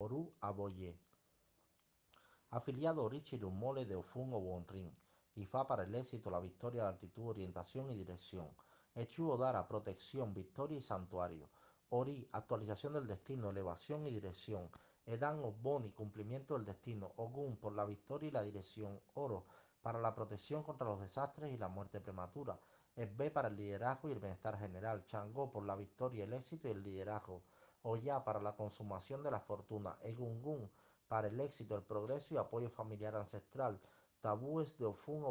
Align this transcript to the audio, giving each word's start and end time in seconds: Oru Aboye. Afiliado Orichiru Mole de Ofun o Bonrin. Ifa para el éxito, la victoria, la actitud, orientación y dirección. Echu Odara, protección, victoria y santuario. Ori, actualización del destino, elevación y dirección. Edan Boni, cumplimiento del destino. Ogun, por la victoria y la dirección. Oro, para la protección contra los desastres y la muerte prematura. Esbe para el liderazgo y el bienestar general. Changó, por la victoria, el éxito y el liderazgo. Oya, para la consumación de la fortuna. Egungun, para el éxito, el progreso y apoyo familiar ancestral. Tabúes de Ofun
Oru 0.00 0.32
Aboye. 0.40 0.96
Afiliado 2.50 3.02
Orichiru 3.02 3.50
Mole 3.50 3.84
de 3.84 3.96
Ofun 3.96 4.32
o 4.32 4.38
Bonrin. 4.40 4.96
Ifa 5.34 5.66
para 5.66 5.82
el 5.82 5.94
éxito, 5.96 6.30
la 6.30 6.38
victoria, 6.38 6.84
la 6.84 6.90
actitud, 6.90 7.26
orientación 7.26 7.90
y 7.90 7.96
dirección. 7.96 8.48
Echu 8.94 9.28
Odara, 9.28 9.66
protección, 9.66 10.32
victoria 10.32 10.78
y 10.78 10.82
santuario. 10.82 11.50
Ori, 11.88 12.28
actualización 12.30 12.92
del 12.92 13.08
destino, 13.08 13.50
elevación 13.50 14.06
y 14.06 14.10
dirección. 14.10 14.70
Edan 15.04 15.42
Boni, 15.60 15.90
cumplimiento 15.90 16.54
del 16.54 16.64
destino. 16.64 17.12
Ogun, 17.16 17.56
por 17.56 17.72
la 17.72 17.84
victoria 17.84 18.28
y 18.28 18.32
la 18.32 18.42
dirección. 18.42 19.00
Oro, 19.14 19.46
para 19.82 20.00
la 20.00 20.14
protección 20.14 20.62
contra 20.62 20.86
los 20.86 21.00
desastres 21.00 21.50
y 21.50 21.58
la 21.58 21.66
muerte 21.66 22.00
prematura. 22.00 22.60
Esbe 22.94 23.32
para 23.32 23.48
el 23.48 23.56
liderazgo 23.56 24.08
y 24.08 24.12
el 24.12 24.20
bienestar 24.20 24.56
general. 24.58 25.04
Changó, 25.06 25.50
por 25.50 25.64
la 25.64 25.74
victoria, 25.74 26.22
el 26.22 26.34
éxito 26.34 26.68
y 26.68 26.70
el 26.70 26.84
liderazgo. 26.84 27.42
Oya, 27.82 28.24
para 28.24 28.40
la 28.40 28.56
consumación 28.56 29.22
de 29.22 29.30
la 29.30 29.40
fortuna. 29.40 29.96
Egungun, 30.02 30.70
para 31.08 31.28
el 31.28 31.40
éxito, 31.40 31.76
el 31.76 31.82
progreso 31.82 32.34
y 32.34 32.36
apoyo 32.36 32.70
familiar 32.70 33.14
ancestral. 33.14 33.80
Tabúes 34.20 34.76
de 34.78 34.86
Ofun 34.86 35.24